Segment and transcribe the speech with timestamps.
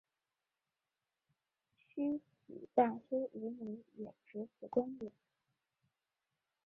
[1.87, 5.11] 曲学大师吴梅也持此观点。